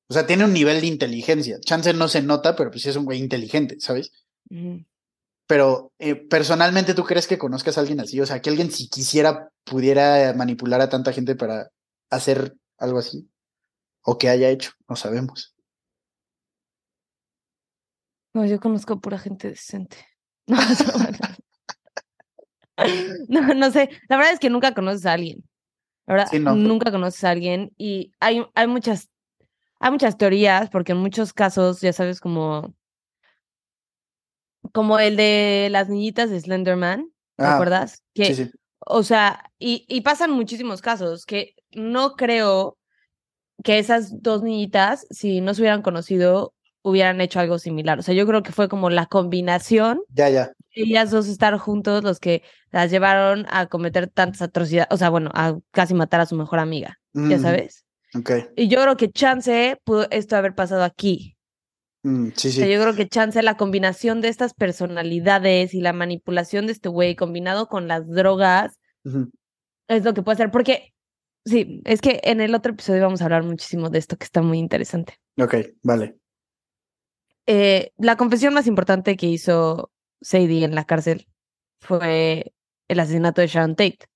[0.08, 1.58] O sea, tiene un nivel de inteligencia.
[1.60, 4.12] Chance no se nota, pero pues sí es un güey inteligente, ¿sabes?
[5.46, 8.20] Pero eh, personalmente, ¿tú crees que conozcas a alguien así?
[8.20, 11.70] O sea, que alguien si quisiera pudiera manipular a tanta gente para
[12.10, 13.28] hacer algo así.
[14.02, 15.53] O que haya hecho, no sabemos.
[18.34, 19.96] No, yo conozco pura gente decente.
[23.28, 23.70] No, no.
[23.70, 23.88] sé.
[24.08, 25.44] La verdad es que nunca conoces a alguien.
[26.06, 27.72] La verdad, Sí, no, pero- nunca conoces a alguien.
[27.78, 29.10] Y hay, hay muchas,
[29.78, 32.74] hay muchas teorías, porque en muchos casos, ya sabes, como,
[34.72, 38.02] como el de las niñitas de Slenderman, ¿te Ajá, acuerdas?
[38.12, 38.50] Que, Sí, sí.
[38.86, 42.76] O sea, y, y pasan muchísimos casos que no creo
[43.62, 46.53] que esas dos niñitas, si no se hubieran conocido,
[46.84, 47.98] hubieran hecho algo similar.
[47.98, 50.52] O sea, yo creo que fue como la combinación Ya, ya.
[50.72, 55.30] ellas dos estar juntos los que las llevaron a cometer tantas atrocidades, o sea, bueno,
[55.34, 57.84] a casi matar a su mejor amiga, ya Mm, sabes.
[58.16, 58.30] Ok.
[58.54, 61.36] Y yo creo que chance pudo esto haber pasado aquí.
[62.02, 62.72] Mm, sí, O sea, sí.
[62.72, 67.16] yo creo que chance la combinación de estas personalidades y la manipulación de este güey
[67.16, 68.78] combinado con las drogas
[69.88, 70.92] es lo que puede ser, porque
[71.46, 74.42] sí, es que en el otro episodio vamos a hablar muchísimo de esto que está
[74.42, 75.14] muy interesante.
[75.38, 76.16] Ok, vale.
[77.46, 81.28] Eh, la confesión más importante que hizo Sadie en la cárcel
[81.80, 82.54] fue
[82.88, 84.08] el asesinato de Sharon Tate.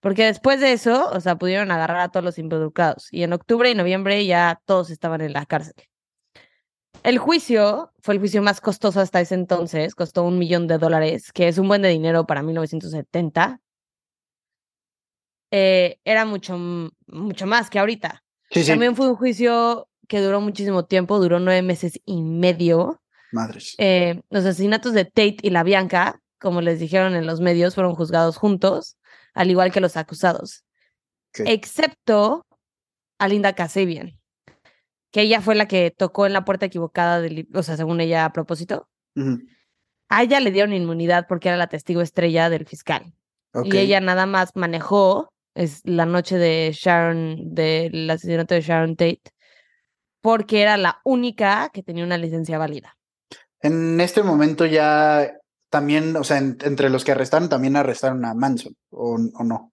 [0.00, 3.08] Porque después de eso, o sea, pudieron agarrar a todos los involucrados.
[3.12, 5.74] Y en octubre y noviembre ya todos estaban en la cárcel.
[7.02, 11.32] El juicio fue el juicio más costoso hasta ese entonces, costó un millón de dólares,
[11.32, 13.60] que es un buen de dinero para 1970.
[15.50, 16.58] Eh, era mucho,
[17.06, 18.22] mucho más que ahorita.
[18.50, 18.70] Sí, sí.
[18.70, 23.00] También fue un juicio que duró muchísimo tiempo, duró nueve meses y medio.
[23.30, 23.76] Madres.
[23.78, 27.94] Eh, los asesinatos de Tate y la Bianca, como les dijeron en los medios, fueron
[27.94, 28.96] juzgados juntos,
[29.34, 30.64] al igual que los acusados,
[31.38, 32.44] excepto
[33.20, 34.18] a Linda Kasabian,
[35.12, 38.24] que ella fue la que tocó en la puerta equivocada, del, o sea, según ella
[38.24, 38.88] a propósito.
[40.08, 43.14] A ella le dieron inmunidad porque era la testigo estrella del fiscal.
[43.62, 49.22] Y ella nada más manejó es la noche de Sharon, del asesinato de Sharon Tate,
[50.20, 52.96] porque era la única que tenía una licencia válida.
[53.60, 55.36] En este momento ya
[55.70, 59.72] también, o sea, en- entre los que arrestaron, también arrestaron a Manson, ¿o, o no?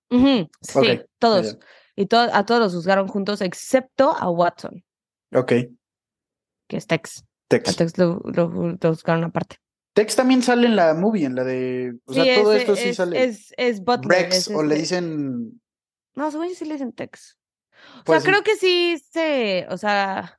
[0.61, 1.57] Sí, todos.
[1.95, 4.83] Y to- a todos los juzgaron juntos, excepto a Watson,
[5.33, 5.51] Ok.
[6.67, 7.21] que es Tex.
[7.21, 7.75] A Tex.
[7.77, 9.57] Tex lo, lo- lo juzgaron aparte.
[9.93, 11.97] Tex también sale en la movie, en la de.
[12.05, 13.23] O sea, Sí, todo es- esto sí es, sale.
[13.23, 14.29] Es, es Butler.
[14.29, 15.59] Rex, o le dicen.
[16.13, 17.37] No, según yo sí le dicen Tex.
[18.01, 20.36] O Pues, sea, creo que sí se, o sea,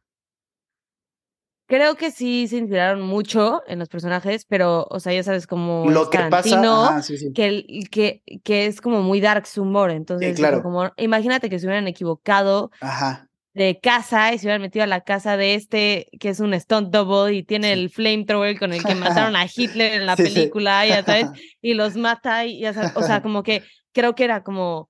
[1.69, 5.89] creo que sí se inspiraron mucho en los personajes, pero, o sea, ya sabes como
[5.89, 6.61] Lo que pasa.
[6.61, 7.33] Ajá, sí, sí.
[7.33, 10.63] que, que, que es como muy dark su humor, entonces, claro.
[10.65, 13.29] como, imagínate que se hubieran equivocado Ajá.
[13.55, 16.91] de casa y se hubieran metido a la casa de este que es un stunt
[16.91, 17.81] double y tiene Sí.
[17.81, 20.35] el flamethrower con el que mataron a Hitler en la Sí, sí.
[20.35, 21.27] película, ya sabes,
[21.63, 24.89] y los mata y ya sabes, o sea, como que creo que era como,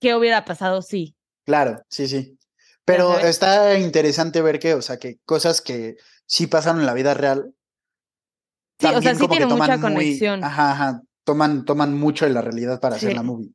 [0.00, 1.14] ¿qué hubiera pasado si?
[1.46, 2.36] Claro, sí, sí.
[2.86, 7.12] Pero está interesante ver que, o sea, que cosas que sí pasaron en la vida
[7.14, 7.52] real.
[8.78, 10.42] Sí, o sea, sí tiene mucha muy- conexión.
[10.44, 11.02] Ajá, ajá.
[11.24, 13.50] Toman, toman mucho de la realidad para hacer la movie.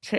[0.00, 0.18] Sí.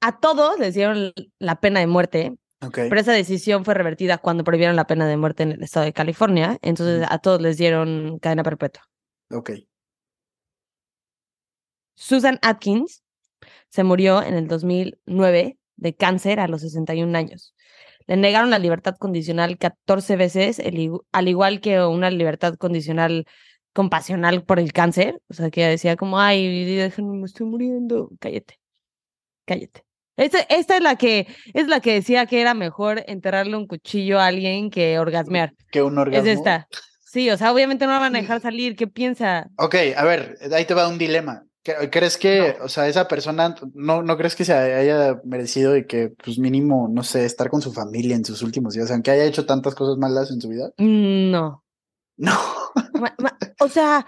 [0.00, 2.36] A todos les dieron la pena de muerte,
[2.72, 5.92] pero esa decisión fue revertida cuando prohibieron la pena de muerte en el estado de
[5.92, 8.82] California, entonces a todos les dieron cadena perpetua.
[9.30, 9.52] Ok.
[11.96, 13.02] Susan Atkins
[13.68, 17.54] se murió en el 2009 de cáncer a los 61 años.
[18.06, 23.26] Le negaron la libertad condicional 14 veces, el al igual que una libertad condicional
[23.72, 25.20] compasional por el cáncer.
[25.28, 28.10] O sea, que ella decía como, ay, déjenme, me estoy muriendo.
[28.20, 28.58] Cállate,
[29.46, 29.84] cállate.
[30.16, 34.20] Esta, esta es la que es la que decía que era mejor enterrarle un cuchillo
[34.20, 35.52] a alguien que orgasmear.
[35.72, 36.28] Que un orgasmo.
[36.28, 36.68] Es esta.
[37.00, 38.76] Sí, o sea, obviamente no la van a dejar salir.
[38.76, 39.48] ¿Qué piensa?
[39.56, 41.44] Ok, a ver, ahí te va un dilema.
[41.64, 45.86] ¿Cre- ¿Crees que, o sea, esa persona, no, no crees que se haya merecido y
[45.86, 49.24] que, pues mínimo, no sé, estar con su familia en sus últimos días, aunque haya
[49.24, 50.70] hecho tantas cosas malas en su vida?
[50.78, 51.64] Mm, No.
[52.16, 52.32] No.
[53.60, 54.06] O sea,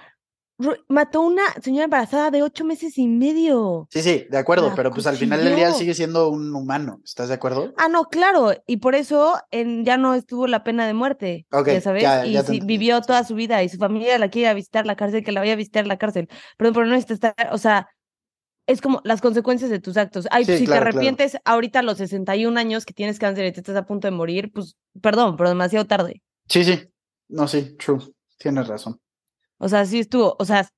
[0.88, 3.88] mató una señora embarazada de ocho meses y medio.
[3.90, 7.00] Sí, sí, de acuerdo, La pero pues al final del día sigue siendo un humano,
[7.04, 7.74] ¿estás de acuerdo?
[7.76, 8.52] Ah, no, claro.
[8.66, 11.46] Y por eso en- ya no estuvo la pena de muerte.
[11.52, 12.02] Ok, ya sabes.
[12.02, 14.96] ya- y ya sí, vivió toda su vida y su familia la quiere visitar la
[14.96, 16.28] cárcel, que la vaya a visitar la cárcel.
[16.56, 17.88] Perdón, pero no necesita estar, o sea,
[18.66, 20.26] es como las consecuencias de tus actos.
[20.30, 20.96] Ay, Sí, si claro, te claro.
[20.98, 24.12] arrepientes ahorita a los 61 años que tienes cáncer y te estás a punto de
[24.12, 26.22] morir, pues perdón, pero demasiado tarde.
[26.48, 26.80] Sí, sí,
[27.28, 27.98] no, sí, true,
[28.38, 28.98] tienes razón.
[29.58, 30.68] O sea, sí estuvo, o sea,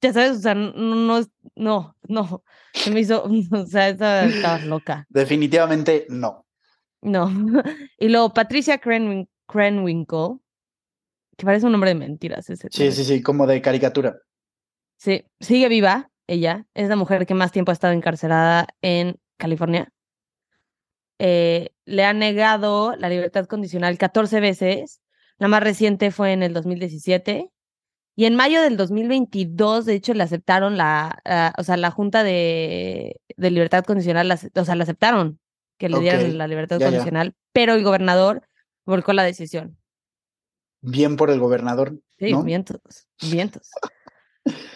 [0.00, 1.20] ya sabes, o sea, no, no,
[1.56, 2.42] no, no,
[2.72, 6.46] se me hizo, o sea, estaba loca, Definitivamente no.
[7.02, 7.30] no.
[7.98, 10.38] Y luego Patricia Krenwin- Krenwinkel,
[11.36, 12.68] que parece un nombre de mentiras ese.
[12.70, 12.96] Sí, nombre.
[12.96, 14.16] sí, sí, como de caricatura.
[14.96, 19.92] Sí, sigue viva, ella, es la mujer que más tiempo ha estado encarcelada en California.
[21.18, 25.00] Eh, le han negado la libertad condicional 14 veces,
[25.38, 27.50] la más reciente fue en el 2017.
[28.14, 32.22] Y en mayo del 2022, de hecho, le aceptaron la, ah, o sea, la Junta
[32.22, 35.38] de, de Libertad Condicional, la o sea, le aceptaron
[35.78, 36.90] que le dieran la libertad ya, ya.
[36.90, 38.46] condicional, pero el gobernador
[38.86, 39.78] volcó la decisión.
[40.80, 42.42] Bien por el gobernador, Sí, ¿no?
[42.42, 42.78] vientos,
[43.20, 43.70] vientos.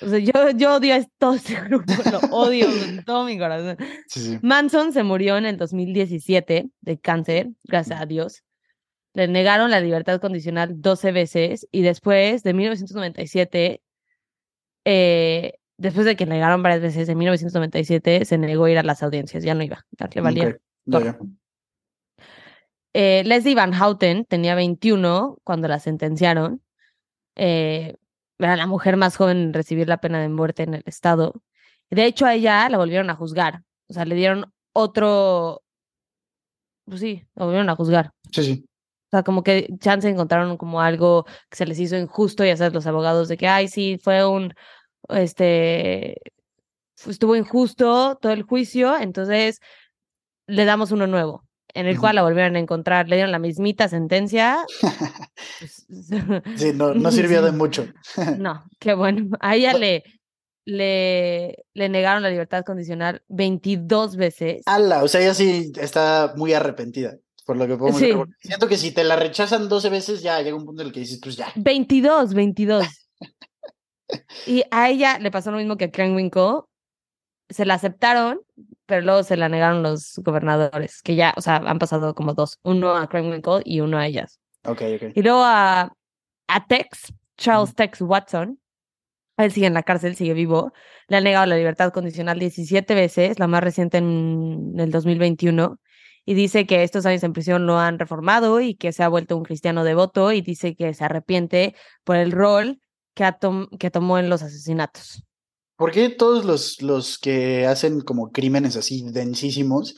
[0.02, 3.76] O sea, yo, yo odio a todo este grupo, lo odio con todo mi corazón.
[4.08, 4.38] Sí, sí.
[4.42, 8.42] Manson se murió en el 2017 de cáncer, gracias a Dios.
[9.16, 13.80] Le negaron la libertad condicional 12 veces y después de 1997,
[14.84, 18.82] eh, después de que le negaron varias veces, en 1997 se negó a ir a
[18.82, 20.58] las audiencias, ya no iba, ya le valía.
[22.92, 26.60] Eh, Leslie Van Houten tenía 21 cuando la sentenciaron.
[27.36, 27.96] Eh,
[28.38, 31.42] era la mujer más joven en recibir la pena de muerte en el estado.
[31.88, 33.62] De hecho, a ella la volvieron a juzgar.
[33.88, 35.62] O sea, le dieron otro.
[36.84, 38.12] Pues sí, la volvieron a juzgar.
[38.30, 38.66] Sí, sí.
[39.06, 42.74] O sea, como que chance encontraron como algo que se les hizo injusto, ya sabes,
[42.74, 44.52] los abogados de que, ay, sí, fue un,
[45.08, 46.16] este,
[47.06, 49.60] estuvo injusto todo el juicio, entonces
[50.46, 53.88] le damos uno nuevo, en el cual la volvieron a encontrar, le dieron la mismita
[53.88, 54.64] sentencia.
[55.60, 55.86] pues,
[56.56, 57.86] Sí, no, no sirvió de mucho.
[58.38, 59.36] no, qué bueno.
[59.40, 60.02] A ella le,
[60.64, 64.62] le, le negaron la libertad condicional 22 veces.
[64.66, 67.16] Ala, o sea, ella sí está muy arrepentida,
[67.46, 68.12] por lo que podemos Sí.
[68.40, 71.00] Siento que si te la rechazan 12 veces, ya llega un punto en el que
[71.00, 71.52] dices, pues ya.
[71.54, 72.84] 22, 22.
[74.46, 76.60] Y a ella le pasó lo mismo que a Krenwinkel.
[77.48, 78.40] Se la aceptaron,
[78.86, 82.60] pero luego se la negaron los gobernadores, que ya, o sea, han pasado como dos.
[82.62, 84.38] Uno a Krenwinkel y uno a ellas.
[84.64, 85.12] Ok, ok.
[85.12, 85.92] Y luego a,
[86.46, 88.60] a Tex, Charles Tex Watson.
[89.38, 90.72] Él sigue en la cárcel, sigue vivo.
[91.08, 95.80] Le han negado la libertad condicional 17 veces, la más reciente en el 2021.
[96.28, 99.36] Y dice que estos años en prisión lo han reformado y que se ha vuelto
[99.36, 102.80] un cristiano devoto y dice que se arrepiente por el rol
[103.14, 105.22] que, ha tom- que tomó en los asesinatos.
[105.76, 109.94] ¿Por qué todos los, los que hacen como crímenes así densísimos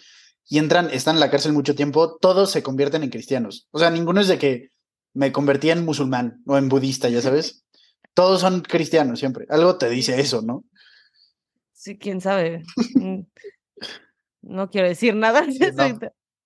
[0.47, 3.67] y entran, están en la cárcel mucho tiempo, todos se convierten en cristianos?
[3.71, 4.69] O sea, ninguno es de que
[5.15, 7.65] me convertí en musulmán o en budista, ya sabes.
[8.13, 9.47] Todos son cristianos siempre.
[9.49, 10.65] Algo te dice eso, ¿no?
[11.73, 12.65] Sí, quién sabe.
[12.97, 13.21] Mm,
[14.43, 15.43] no quiero decir nada.
[15.43, 15.99] no.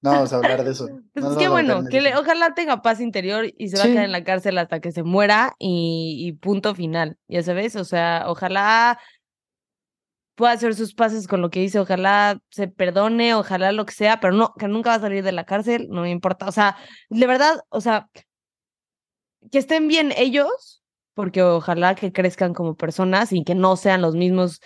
[0.02, 0.88] No vamos a hablar de eso.
[1.12, 3.86] Pues No es que bueno, que le- ojalá tenga paz interior y se va a
[3.86, 3.92] Sí.
[3.92, 7.84] quedar en la cárcel hasta que se muera y, y punto final, ya sabes, o
[7.84, 8.98] sea, ojalá
[10.34, 14.18] pueda hacer sus pases con lo que dice, ojalá se perdone, ojalá lo que sea,
[14.20, 16.76] pero no, que nunca va a salir de la cárcel, no me importa, o sea,
[17.10, 18.08] de verdad, o sea,
[19.50, 20.82] que estén bien ellos,
[21.14, 24.60] porque ojalá que crezcan como personas y que no sean los mismos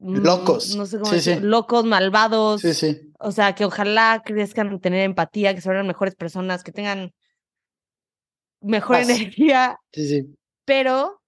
[0.00, 0.76] Locos.
[0.76, 1.40] no sé cómo Sí, decir, sí.
[1.42, 3.12] locos, malvados, Sí, sí.
[3.18, 7.12] o sea, que ojalá crezcan en tener empatía, que se vuelvan mejores personas, que tengan
[8.60, 9.08] mejor Paz.
[9.08, 10.36] energía, Sí, sí.
[10.64, 11.20] pero,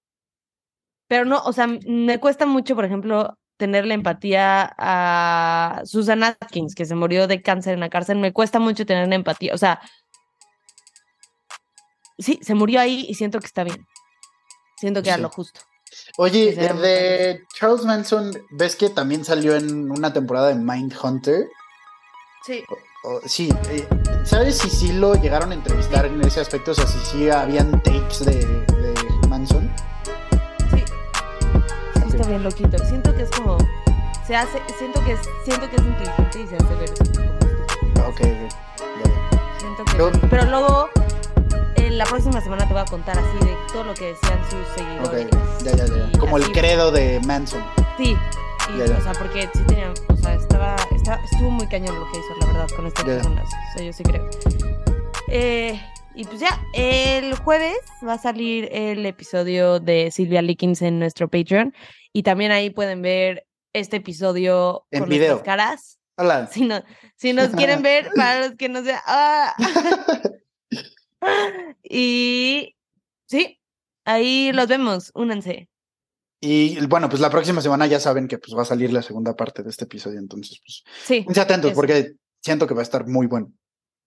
[1.07, 6.73] pero no, o sea, me cuesta mucho, por ejemplo, tener la empatía a Susan Atkins,
[6.73, 9.57] que se murió de cáncer en la cárcel, me cuesta mucho tener la empatía, o
[9.57, 9.81] sea,
[12.17, 13.85] sí, se murió ahí y siento que está bien,
[14.77, 15.21] siento que era Sí.
[15.23, 15.59] lo justo.
[16.17, 21.47] Oye, sea de Charles Manson, ¿ves que también salió en una temporada de Mindhunter?
[22.45, 22.63] Sí,
[23.03, 23.87] O- sí, eh,
[24.23, 26.71] ¿sabes si sí lo llegaron a entrevistar en ese aspecto?
[26.71, 28.93] O sea, si sí habían takes de, de
[29.27, 29.71] Manson.
[30.71, 30.83] sí,
[31.95, 33.57] sí está bien loquito, siento que es como,
[34.27, 38.07] se hace, siento que es, siento que es inteligente y se hace ver como estúpido.
[38.07, 39.11] Ok, ok.
[39.59, 40.27] Siento que.
[40.29, 40.89] Pero luego,
[42.01, 45.27] la próxima semana te voy a contar así de todo lo que decían sus seguidores.
[45.63, 46.09] ya, ya, ya.
[46.11, 46.51] y Como el así.
[46.51, 47.63] credo de Manson.
[47.97, 48.15] Sí,
[48.73, 48.97] y, Ya, ya.
[48.97, 52.35] o sea, porque sí tenían, o sea, estaba, estaba, estuvo muy cañón lo que hizo,
[52.39, 53.13] la verdad, con estas Ya.
[53.13, 53.45] personas.
[53.45, 54.27] O sea, yo sí creo.
[55.27, 55.79] Eh,
[56.15, 61.27] y pues ya, el jueves va a salir el episodio de Silvia Likins en nuestro
[61.29, 61.71] Patreon.
[62.13, 65.33] Y también ahí pueden ver este episodio En con video.
[65.33, 65.99] nuestras caras.
[66.17, 66.47] Hola.
[66.47, 66.81] Si, no,
[67.15, 68.99] si nos quieren ver, para los que no sean.
[69.05, 69.53] ¡ah!
[71.83, 72.75] y
[73.27, 73.59] sí,
[74.05, 75.11] ahí los vemos.
[75.13, 75.69] Únanse.
[76.39, 79.35] Y bueno, pues la próxima semana ya saben que pues va a salir la segunda
[79.35, 81.25] parte de este episodio, entonces pues Sí.
[81.39, 83.51] atentos porque siento que va a estar muy bueno.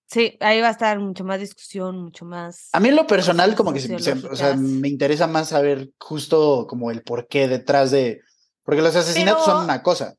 [0.07, 2.69] Sí, ahí va a estar mucho más discusión, mucho más.
[2.73, 6.67] A mí en lo personal como que se- o sea, me interesa más saber justo
[6.69, 8.21] como el porqué detrás de
[8.65, 10.15] porque los asesinatos Pero- son una cosa.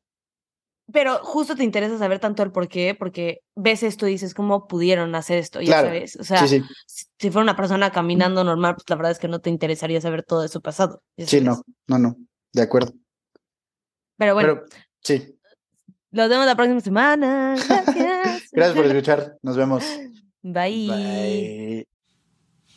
[0.92, 4.68] Pero justo te interesa saber tanto el por qué, porque ves esto y dices cómo
[4.68, 5.88] pudieron hacer esto, ya Claro.
[5.88, 6.16] sabes.
[6.16, 7.06] O sea, sí, sí.
[7.18, 10.22] si- fuera una persona caminando normal, pues la verdad es que no te interesaría saber
[10.22, 11.02] todo de su pasado.
[11.18, 11.44] Sí, sabes.
[11.44, 12.16] no, no, no.
[12.52, 12.92] De acuerdo.
[14.16, 14.66] Pero bueno, Pero
[15.02, 15.36] sí.
[16.12, 17.56] los vemos la próxima semana.
[17.68, 18.42] Gracias.
[18.52, 19.36] Gracias por escuchar.
[19.42, 19.84] Nos vemos.
[20.42, 20.86] Bye.
[20.88, 21.88] Bye.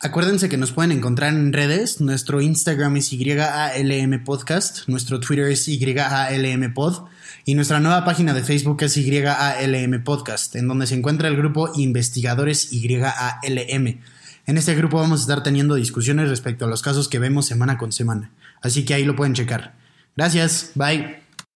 [0.02, 2.00] Acuérdense que nos pueden encontrar en redes.
[2.00, 7.04] Nuestro Instagram es YALM Podcast, nuestro Twitter es YALM Pod
[7.44, 11.70] y nuestra nueva página de Facebook es YALM Podcast, en donde se encuentra el grupo
[11.74, 14.00] Investigadores YALM.
[14.46, 17.78] En este grupo vamos a estar teniendo discusiones respecto a los casos que vemos semana
[17.78, 18.32] con semana,
[18.62, 19.74] así que ahí lo pueden checar.
[20.16, 21.29] Gracias, bye.